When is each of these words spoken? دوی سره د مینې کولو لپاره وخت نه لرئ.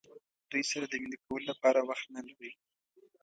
دوی 0.51 0.63
سره 0.71 0.85
د 0.89 0.93
مینې 1.01 1.17
کولو 1.25 1.45
لپاره 1.51 1.79
وخت 1.89 2.05
نه 2.15 2.21
لرئ. 2.27 2.51